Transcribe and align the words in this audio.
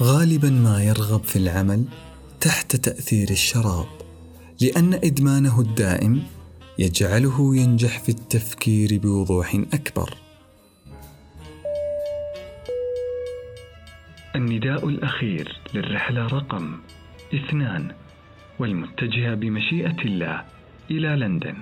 غالبا 0.00 0.50
ما 0.50 0.82
يرغب 0.82 1.24
في 1.24 1.36
العمل 1.36 1.84
تحت 2.40 2.76
تأثير 2.76 3.30
الشراب 3.30 3.86
لأن 4.60 4.94
إدمانه 4.94 5.60
الدائم 5.60 6.22
يجعله 6.78 7.56
ينجح 7.56 7.98
في 7.98 8.08
التفكير 8.08 8.98
بوضوح 8.98 9.54
أكبر. 9.54 10.14
النداء 14.36 14.88
الأخير 14.88 15.60
للرحلة 15.74 16.26
رقم 16.26 16.78
اثنان 17.34 17.94
والمتجهة 18.58 19.34
بمشيئة 19.34 20.04
الله 20.04 20.44
إلى 20.90 21.08
لندن. 21.08 21.56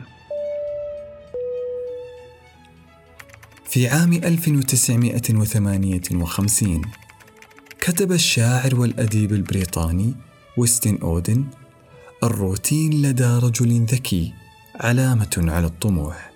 في 3.64 3.88
عام 3.88 4.12
1958 4.12 7.03
كتب 7.84 8.12
الشاعر 8.12 8.74
والأديب 8.74 9.32
البريطاني 9.32 10.14
ويستن 10.56 10.98
أودن 11.02 11.44
الروتين 12.22 13.02
لدى 13.02 13.24
رجل 13.24 13.84
ذكي 13.84 14.32
علامة 14.74 15.36
على 15.36 15.66
الطموح. 15.66 16.32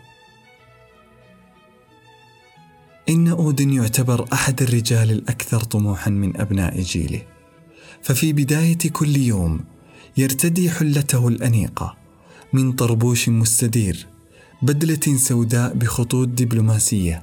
إن 3.09 3.29
أودن 3.29 3.73
يعتبر 3.73 4.29
أحد 4.33 4.63
الرجال 4.63 5.11
الأكثر 5.11 5.61
طموحا 5.61 6.11
من 6.11 6.41
أبناء 6.41 6.81
جيله. 6.81 7.23
ففي 8.03 8.33
بداية 8.33 8.79
كل 8.93 9.17
يوم 9.17 9.61
يرتدي 10.17 10.71
حلته 10.71 11.29
الأنيقة 11.29 11.97
من 12.53 12.73
طربوش 12.73 13.29
مستدير 13.29 14.07
بدلة 14.63 15.17
سوداء 15.17 15.75
بخطوط 15.75 16.29
دبلوماسية 16.29 17.23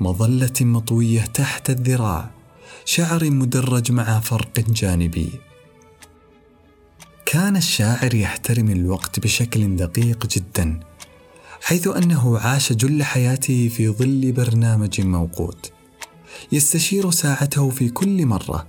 مظلة 0.00 0.54
مطوية 0.60 1.20
تحت 1.20 1.70
الذراع. 1.70 2.39
شعر 2.84 3.30
مدرج 3.30 3.92
مع 3.92 4.20
فرق 4.20 4.60
جانبي. 4.60 5.30
كان 7.26 7.56
الشاعر 7.56 8.14
يحترم 8.14 8.70
الوقت 8.70 9.20
بشكل 9.20 9.76
دقيق 9.76 10.26
جدا 10.26 10.80
حيث 11.62 11.88
أنه 11.88 12.38
عاش 12.38 12.72
جل 12.72 13.02
حياته 13.02 13.68
في 13.68 13.88
ظل 13.88 14.32
برنامج 14.32 15.00
موقوت. 15.00 15.72
يستشير 16.52 17.10
ساعته 17.10 17.70
في 17.70 17.88
كل 17.88 18.26
مرة 18.26 18.66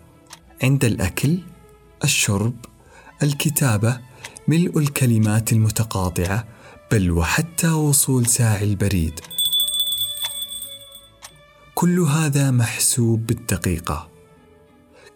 عند 0.64 0.86
الأكل 0.86 1.40
الشرب 2.04 2.54
الكتابة 3.24 4.00
ملء 4.48 4.80
الكلمات 4.80 5.54
المتقاطعة 5.54 6.48
بل 6.92 7.12
وحتى 7.12 7.68
وصول 7.68 8.26
ساعي 8.26 8.64
البريد. 8.64 9.20
كل 11.82 12.00
هذا 12.00 12.52
محسوب 12.52 13.28
بالدقيقة. 13.28 14.10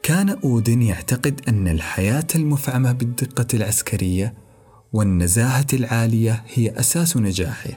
كان 0.03 0.29
أودن 0.29 0.81
يعتقد 0.81 1.41
أن 1.47 1.67
الحياة 1.67 2.27
المفعمة 2.35 2.91
بالدقة 2.91 3.47
العسكرية 3.53 4.33
والنزاهة 4.93 5.65
العالية 5.73 6.43
هي 6.53 6.79
أساس 6.79 7.17
نجاحه 7.17 7.69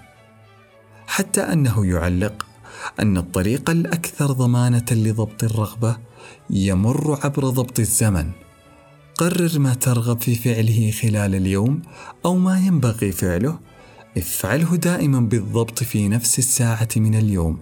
حتى 1.06 1.40
أنه 1.40 1.86
يعلق 1.86 2.46
أن 3.00 3.16
الطريق 3.16 3.70
الأكثر 3.70 4.26
ضمانة 4.26 4.86
لضبط 4.90 5.44
الرغبة 5.44 5.96
يمر 6.50 7.18
عبر 7.24 7.48
ضبط 7.48 7.78
الزمن. 7.78 8.30
قرر 9.14 9.58
ما 9.58 9.74
ترغب 9.74 10.20
في 10.20 10.34
فعله 10.34 10.90
خلال 10.90 11.34
اليوم 11.34 11.82
أو 12.24 12.36
ما 12.36 12.58
ينبغي 12.58 13.12
فعله 13.12 13.58
افعله 14.16 14.76
دائما 14.76 15.20
بالضبط 15.20 15.82
في 15.82 16.08
نفس 16.08 16.38
الساعة 16.38 16.88
من 16.96 17.14
اليوم. 17.14 17.58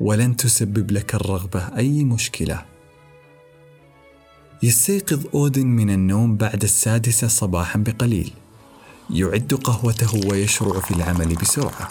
ولن 0.00 0.36
تسبب 0.36 0.90
لك 0.90 1.14
الرغبة 1.14 1.60
أي 1.76 2.04
مشكلة. 2.04 2.64
يستيقظ 4.62 5.26
أودن 5.34 5.66
من 5.66 5.90
النوم 5.90 6.36
بعد 6.36 6.62
السادسة 6.62 7.28
صباحا 7.28 7.78
بقليل. 7.78 8.32
يعد 9.10 9.54
قهوته 9.54 10.28
ويشرع 10.30 10.80
في 10.80 10.90
العمل 10.90 11.34
بسرعة. 11.34 11.90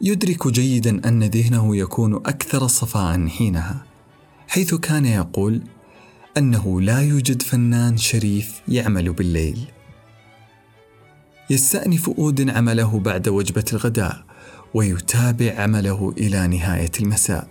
يدرك 0.00 0.48
جيدا 0.48 1.08
أن 1.08 1.24
ذهنه 1.24 1.76
يكون 1.76 2.14
أكثر 2.14 2.66
صفاء 2.66 3.28
حينها 3.28 3.84
حيث 4.48 4.74
كان 4.74 5.06
يقول 5.06 5.62
أنه 6.36 6.80
لا 6.80 7.00
يوجد 7.00 7.42
فنان 7.42 7.96
شريف 7.96 8.62
يعمل 8.68 9.12
بالليل. 9.12 9.58
يستأنف 11.50 12.08
أودن 12.08 12.50
عمله 12.50 12.98
بعد 12.98 13.28
وجبة 13.28 13.64
الغداء 13.72 14.31
ويتابع 14.74 15.60
عمله 15.60 16.14
إلى 16.18 16.46
نهاية 16.46 16.90
المساء. 17.00 17.48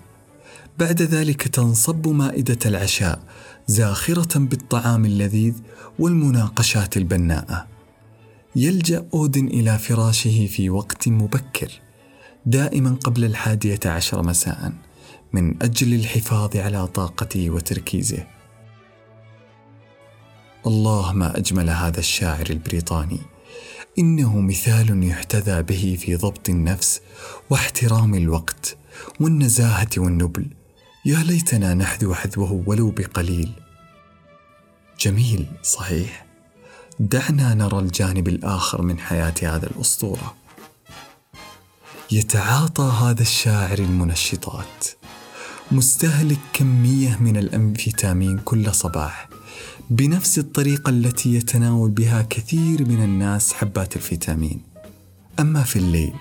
بعد 0.80 1.02
ذلك 1.02 1.48
تنصب 1.48 2.08
مائدة 2.08 2.58
العشاء 2.66 3.20
زاخرة 3.68 4.40
بالطعام 4.40 5.06
اللذيذ 5.06 5.54
والمناقشات 6.00 6.98
البناءة. 6.98 7.68
يلجأ 8.56 9.06
أودن 9.14 9.48
إلى 9.48 9.78
فراشه 9.78 10.48
في 10.48 10.70
وقت 10.70 11.08
مبكر 11.08 11.72
دائما 12.46 12.98
قبل 13.04 13.26
الحادية 13.26 13.80
عشر 13.86 14.24
مساء 14.24 14.74
من 15.34 15.64
أجل 15.64 15.94
الحفاظ 15.94 16.58
على 16.58 16.88
طاقته 16.88 17.50
وتركيزه. 17.50 18.28
الله 20.68 21.14
ما 21.14 21.38
أجمل 21.38 21.70
هذا 21.70 22.00
الشاعر 22.00 22.46
البريطاني. 22.50 23.20
إنه 24.00 24.40
مثال 24.40 25.04
يحتذى 25.04 25.64
به 25.64 25.98
في 26.02 26.16
ضبط 26.16 26.50
النفس 26.50 27.02
واحترام 27.50 28.16
الوقت 28.16 28.78
والنزاهة 29.20 29.90
والنبل. 29.98 30.48
يا 31.06 31.18
ليتنا 31.18 31.74
نحذو 31.74 32.14
حذوه 32.14 32.64
ولو 32.66 32.92
بقليل. 32.92 33.52
جميل 35.00 35.46
صحيح. 35.64 36.26
دعنا 37.00 37.54
نرى 37.54 37.80
الجانب 37.80 38.28
الآخر 38.28 38.82
من 38.82 39.00
حياة 39.00 39.34
هذا 39.44 39.68
الأسطورة. 39.68 40.36
يتعاطى 42.12 42.84
هذا 42.84 43.22
الشاعر 43.22 43.80
المنشطات. 43.80 44.88
مستهلك 45.72 46.40
كمية 46.54 47.18
من 47.22 47.38
الامفيتامين 47.38 48.38
كل 48.38 48.74
صباح. 48.74 49.31
بنفس 49.90 50.40
الطريقة 50.40 50.90
التي 50.90 51.36
يتناول 51.36 51.90
بها 51.90 52.22
كثير 52.30 52.88
من 52.88 53.04
الناس 53.04 53.54
حبات 53.54 53.96
الفيتامين. 53.96 54.62
أما 55.40 55.64
في 55.64 55.76
الليل 55.76 56.14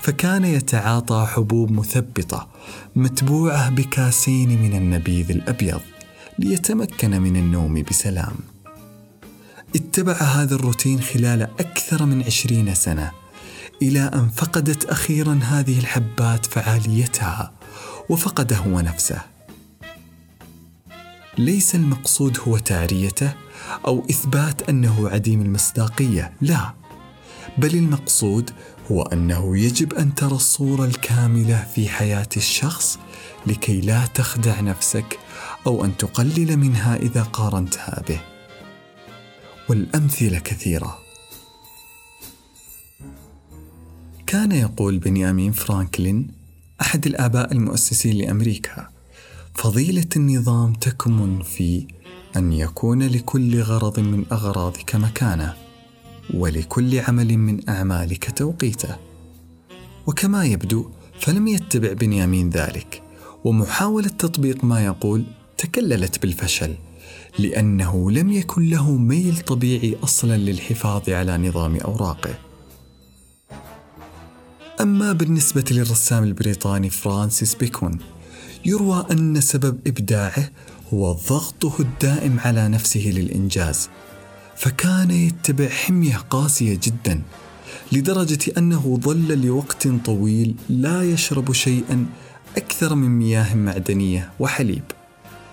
فكان 0.00 0.44
يتعاطى 0.44 1.26
حبوب 1.30 1.72
مثبطة 1.72 2.48
متبوعة 2.96 3.70
بكاسين 3.70 4.62
من 4.62 4.76
النبيذ 4.76 5.30
الأبيض 5.30 5.80
ليتمكن 6.38 7.22
من 7.22 7.36
النوم 7.36 7.82
بسلام. 7.82 8.34
اتبع 9.76 10.12
هذا 10.12 10.54
الروتين 10.54 11.00
خلال 11.00 11.42
أكثر 11.42 12.06
من 12.06 12.22
عشرين 12.22 12.74
سنة 12.74 13.10
إلى 13.82 14.00
أن 14.00 14.28
فقدت 14.28 14.84
أخيرا 14.84 15.40
هذه 15.42 15.78
الحبات 15.78 16.46
فعاليتها 16.46 17.52
وفقد 18.08 18.52
هو 18.52 18.80
نفسه. 18.80 19.31
ليس 21.44 21.74
المقصود 21.74 22.38
هو 22.38 22.58
تعريته 22.58 23.34
أو 23.86 24.04
إثبات 24.10 24.68
أنه 24.68 25.08
عديم 25.08 25.42
المصداقية 25.42 26.32
لا. 26.40 26.74
بل 27.58 27.74
المقصود 27.74 28.50
هو 28.90 29.02
أنه 29.02 29.58
يجب 29.58 29.94
أن 29.94 30.14
ترى 30.14 30.32
الصورة 30.32 30.84
الكاملة 30.84 31.66
في 31.74 31.88
حياة 31.88 32.28
الشخص 32.36 32.98
لكي 33.46 33.80
لا 33.80 34.06
تخدع 34.06 34.60
نفسك 34.60 35.18
أو 35.66 35.84
أن 35.84 35.96
تقلل 35.96 36.56
منها 36.56 36.96
إذا 36.96 37.22
قارنتها 37.22 38.02
به. 38.08 38.20
والأمثلة 39.68 40.38
كثيرة. 40.38 40.98
كان 44.26 44.52
يقول 44.52 44.98
بنيامين 44.98 45.52
فرانكلين 45.52 46.30
أحد 46.80 47.06
الآباء 47.06 47.52
المؤسسين 47.52 48.18
لأمريكا 48.18 48.88
فضيلة 49.54 50.06
النظام 50.16 50.72
تكمن 50.72 51.42
في 51.42 51.86
أن 52.36 52.52
يكون 52.52 53.02
لكل 53.02 53.60
غرض 53.62 54.00
من 54.00 54.24
أغراضك 54.32 54.94
مكانه 54.94 55.54
ولكل 56.34 56.98
عمل 56.98 57.38
من 57.38 57.68
أعمالك 57.68 58.38
توقيته. 58.38 58.96
وكما 60.06 60.44
يبدو 60.44 60.90
فلم 61.20 61.48
يتبع 61.48 61.92
بنيامين 61.92 62.50
ذلك. 62.50 63.02
ومحاولة 63.44 64.08
تطبيق 64.08 64.64
ما 64.64 64.84
يقول 64.84 65.24
تكللت 65.58 66.22
بالفشل 66.22 66.74
لأنه 67.38 68.10
لم 68.10 68.32
يكن 68.32 68.70
له 68.70 68.90
ميل 68.90 69.38
طبيعي 69.38 69.96
أصلا 70.04 70.36
للحفاظ 70.36 71.10
على 71.10 71.38
نظام 71.38 71.76
أوراقه. 71.76 72.34
أما 74.80 75.12
بالنسبة 75.12 75.64
للرسام 75.70 76.24
البريطاني 76.24 76.90
فرانسيس 76.90 77.54
بيكون 77.54 77.98
يروى 78.64 79.06
أن 79.10 79.40
سبب 79.40 79.78
إبداعه 79.86 80.50
هو 80.94 81.12
ضغطه 81.12 81.72
الدائم 81.80 82.40
على 82.40 82.68
نفسه 82.68 83.00
للإنجاز 83.00 83.88
فكان 84.56 85.10
يتبع 85.10 85.68
حمية 85.68 86.16
قاسية 86.16 86.78
جدا 86.82 87.22
لدرجة 87.92 88.52
أنه 88.58 88.98
ظل 89.02 89.42
لوقت 89.46 89.88
طويل 89.88 90.54
لا 90.68 91.02
يشرب 91.02 91.52
شيئا 91.52 92.06
أكثر 92.56 92.94
من 92.94 93.08
مياه 93.08 93.54
معدنية 93.54 94.30
وحليب. 94.40 94.82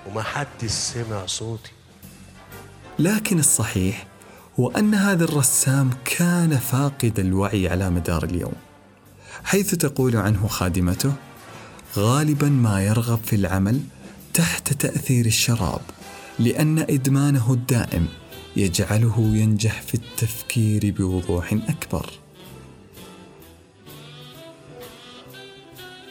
وما 0.07 0.23
حد 0.23 0.65
سمع 0.67 1.25
صوتي. 1.25 1.71
لكن 2.99 3.39
الصحيح 3.39 4.07
هو 4.59 4.71
أن 4.71 4.95
هذا 4.95 5.23
الرسام 5.23 5.89
كان 6.05 6.57
فاقد 6.57 7.19
الوعي 7.19 7.69
على 7.69 7.89
مدار 7.89 8.23
اليوم 8.23 8.53
حيث 9.43 9.75
تقول 9.75 10.15
عنه 10.17 10.47
خادمته 10.47 11.13
غالبا 11.97 12.49
ما 12.49 12.85
يرغب 12.85 13.19
في 13.25 13.35
العمل 13.35 13.79
تحت 14.33 14.73
تأثير 14.73 15.25
الشراب 15.25 15.81
لأن 16.39 16.79
إدمانه 16.79 17.53
الدائم 17.53 18.07
يجعله 18.55 19.19
ينجح 19.19 19.81
في 19.81 19.93
التفكير 19.93 20.93
بوضوح 20.97 21.53
أكبر. 21.53 22.09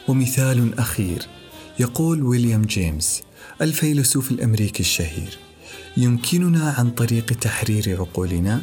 ومثال 0.07 0.79
أخير 0.79 1.25
يقول 1.79 2.23
ويليام 2.23 2.61
جيمس 2.61 3.23
الفيلسوف 3.61 4.31
الأمريكي 4.31 4.79
الشهير 4.79 5.37
يمكننا 5.97 6.75
عن 6.77 6.91
طريق 6.91 7.25
تحرير 7.25 7.99
عقولنا 7.99 8.61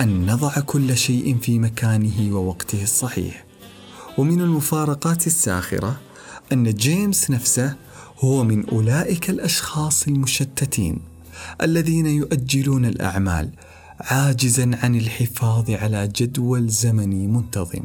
أن 0.00 0.26
نضع 0.26 0.60
كل 0.60 0.96
شيء 0.96 1.38
في 1.38 1.58
مكانه 1.58 2.34
ووقته 2.36 2.82
الصحيح. 2.82 3.44
ومن 4.18 4.40
المفارقات 4.40 5.26
الساخرة 5.26 6.00
أن 6.54 6.74
جيمس 6.74 7.30
نفسه 7.30 7.76
هو 8.18 8.44
من 8.44 8.68
أولئك 8.68 9.30
الأشخاص 9.30 10.08
المشتتين 10.08 10.98
الذين 11.62 12.06
يؤجلون 12.06 12.84
الأعمال 12.84 13.50
عاجزا 14.00 14.70
عن 14.82 14.94
الحفاظ 14.94 15.70
على 15.70 16.08
جدول 16.08 16.68
زمني 16.68 17.26
منتظم. 17.26 17.84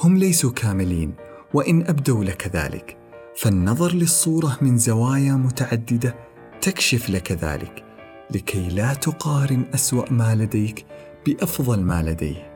هم 0.00 0.16
ليسوا 0.18 0.52
كاملين 0.52 1.12
وإن 1.54 1.82
أبدوا 1.86 2.24
لك 2.24 2.50
ذلك 2.56 2.96
فالنظر 3.36 3.94
للصورة 3.94 4.58
من 4.60 4.78
زوايا 4.78 5.32
متعددة 5.32 6.14
تكشف 6.60 7.10
لك 7.10 7.32
ذلك 7.32 7.84
لكي 8.30 8.68
لا 8.68 8.94
تقارن 8.94 9.64
أسوأ 9.74 10.12
ما 10.12 10.34
لديك 10.34 10.86
بأفضل 11.26 11.80
ما 11.80 12.02
لديه. 12.02 12.51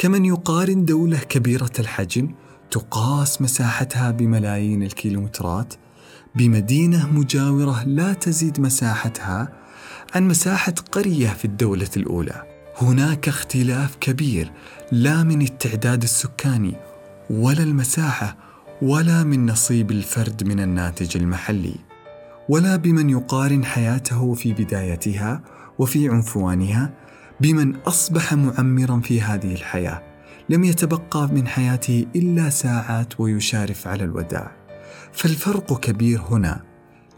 كمن 0.00 0.24
يقارن 0.24 0.84
دولة 0.84 1.18
كبيرة 1.18 1.70
الحجم 1.78 2.34
تقاس 2.70 3.42
مساحتها 3.42 4.10
بملايين 4.10 4.82
الكيلومترات 4.82 5.74
بمدينة 6.34 7.12
مجاورة 7.12 7.84
لا 7.84 8.12
تزيد 8.12 8.60
مساحتها 8.60 9.52
عن 10.14 10.28
مساحة 10.28 10.74
قرية 10.92 11.28
في 11.28 11.44
الدولة 11.44 11.88
الأولى. 11.96 12.42
هناك 12.80 13.28
اختلاف 13.28 13.96
كبير 13.96 14.52
لا 14.92 15.22
من 15.22 15.42
التعداد 15.42 16.02
السكاني 16.02 16.74
ولا 17.30 17.62
المساحة 17.62 18.36
ولا 18.82 19.24
من 19.24 19.46
نصيب 19.46 19.90
الفرد 19.90 20.44
من 20.44 20.60
الناتج 20.60 21.16
المحلي 21.16 21.74
ولا 22.48 22.76
بمن 22.76 23.10
يقارن 23.10 23.64
حياته 23.64 24.34
في 24.34 24.52
بدايتها 24.52 25.42
وفي 25.78 26.08
عنفوانها 26.08 27.09
بمن 27.40 27.76
أصبح 27.76 28.34
معمرا 28.34 29.00
في 29.00 29.20
هذه 29.20 29.54
الحياة. 29.54 30.02
لم 30.48 30.64
يتبقى 30.64 31.28
من 31.28 31.46
حياته 31.46 32.06
إلا 32.16 32.50
ساعات 32.50 33.20
ويشارف 33.20 33.88
على 33.88 34.04
الوداع. 34.04 34.50
فالفرق 35.12 35.80
كبير 35.80 36.20
هنا. 36.30 36.62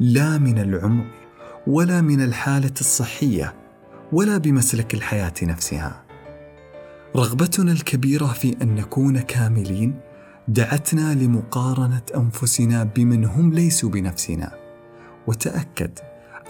لا 0.00 0.38
من 0.38 0.58
العمر 0.58 1.04
ولا 1.66 2.00
من 2.00 2.20
الحالة 2.24 2.74
الصحية 2.80 3.54
ولا 4.12 4.38
بمسلك 4.38 4.94
الحياة 4.94 5.34
نفسها. 5.42 6.02
رغبتنا 7.16 7.72
الكبيرة 7.72 8.26
في 8.26 8.56
أن 8.62 8.74
نكون 8.74 9.20
كاملين 9.20 9.94
دعتنا 10.48 11.14
لمقارنة 11.14 12.02
أنفسنا 12.16 12.84
بمن 12.84 13.24
هم 13.24 13.52
ليسوا 13.52 13.90
بنفسنا. 13.90 14.52
وتأكد 15.26 15.98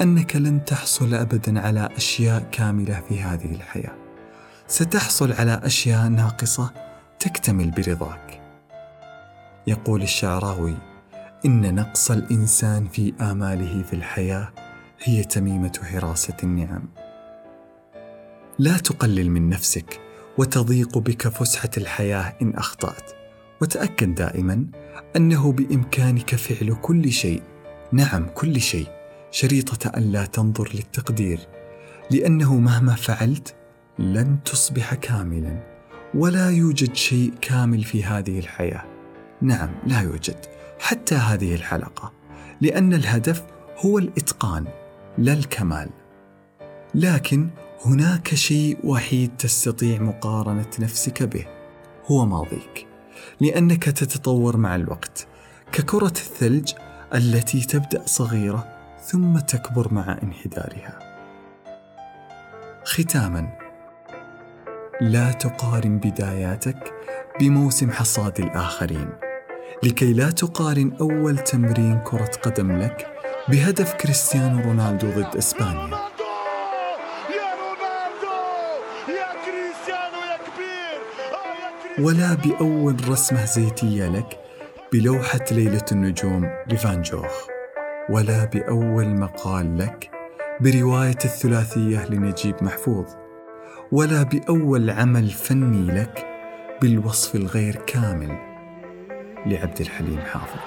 أنك 0.00 0.36
لن 0.36 0.64
تحصل 0.64 1.14
ابدا 1.14 1.60
على 1.60 1.88
أشياء 1.96 2.48
كاملة 2.52 3.02
في 3.08 3.20
هذه 3.20 3.54
الحياة. 3.54 3.96
ستحصل 4.66 5.32
على 5.32 5.60
أشياء 5.64 6.08
ناقصة 6.08 6.72
تكتمل 7.18 7.70
برضاك. 7.70 8.40
يقول 9.66 10.02
الشعراوي 10.02 10.74
إن 11.44 11.74
نقص 11.74 12.10
الإنسان 12.10 12.88
في 12.88 13.12
آماله 13.20 13.82
في 13.82 13.92
الحياة 13.92 14.48
هي 15.02 15.24
تميمة 15.24 15.72
حراسة 15.82 16.36
النعم. 16.42 16.88
لا 18.58 18.76
تقلل 18.76 19.30
من 19.30 19.48
نفسك 19.48 20.00
وتضيق 20.38 20.98
بك 20.98 21.28
فسحة 21.28 21.70
الحياة 21.76 22.36
إن 22.42 22.54
أخطأت. 22.54 23.12
وتأكد 23.62 24.14
دائما 24.14 24.66
أنه 25.16 25.52
بإمكانك 25.52 26.34
فعل 26.34 26.76
كل 26.82 27.12
شيء 27.12 27.42
نعم 27.92 28.26
كل 28.34 28.60
شيء. 28.60 29.01
شريطة 29.32 29.88
الا 29.88 30.24
تنظر 30.24 30.70
للتقدير 30.74 31.40
لأنه 32.10 32.54
مهما 32.54 32.94
فعلت 32.94 33.54
لن 33.98 34.38
تصبح 34.44 34.94
كاملا 34.94 35.58
ولا 36.14 36.50
يوجد 36.50 36.94
شيء 36.94 37.32
كامل 37.40 37.84
في 37.84 38.04
هذه 38.04 38.38
الحياة. 38.38 38.84
نعم 39.42 39.70
لا 39.86 40.00
يوجد 40.00 40.36
حتى 40.80 41.14
هذه 41.14 41.54
الحلقة 41.54 42.12
لأن 42.60 42.94
الهدف 42.94 43.42
هو 43.78 43.98
الإتقان 43.98 44.66
لا 45.18 45.32
الكمال. 45.32 45.90
لكن 46.94 47.48
هناك 47.84 48.34
شيء 48.34 48.78
وحيد 48.84 49.36
تستطيع 49.36 50.02
مقارنة 50.02 50.70
نفسك 50.78 51.22
به 51.22 51.46
هو 52.06 52.26
ماضيك. 52.26 52.86
لأنك 53.40 53.84
تتطور 53.84 54.56
مع 54.56 54.74
الوقت. 54.74 55.26
ككرة 55.72 56.06
الثلج 56.06 56.72
التي 57.14 57.60
تبدأ 57.60 58.02
صغيرة 58.06 58.71
ثم 59.02 59.38
تكبر 59.38 59.94
مع 59.94 60.18
انحدارها. 60.22 60.98
ختاما. 62.84 63.48
لا 65.00 65.32
تقارن 65.32 65.98
بداياتك 65.98 66.92
بموسم 67.40 67.90
حصاد 67.90 68.40
الآخرين 68.40 69.10
لكي 69.82 70.12
لا 70.12 70.30
تقارن 70.30 70.96
أول 71.00 71.38
تمرين 71.38 71.98
كرة 71.98 72.30
قدم 72.42 72.72
لك 72.72 73.06
بهدف 73.48 73.94
كريستيانو 73.94 74.60
رونالدو 74.60 75.10
ضد 75.10 75.36
إسبانيا. 75.36 75.98
ولا 81.98 82.34
بأول 82.34 83.08
رسمة 83.08 83.44
زيتية 83.44 84.08
لك 84.08 84.40
بلوحة 84.92 85.44
ليلة 85.50 85.86
النجوم 85.92 86.50
لفان 86.66 87.02
جوخ. 87.02 87.51
ولا 88.10 88.44
بأول 88.44 89.08
مقال 89.08 89.78
لك 89.78 90.10
برواية 90.60 91.18
الثلاثية 91.24 92.06
لنجيب 92.10 92.54
محفوظ 92.62 93.06
ولا 93.92 94.22
بأول 94.22 94.90
عمل 94.90 95.30
فني 95.30 95.92
لك 95.92 96.26
بالوصف 96.82 97.34
الغير 97.34 97.76
كامل 97.86 98.38
لعبد 99.46 99.80
الحليم 99.80 100.20
حافظ. 100.20 100.60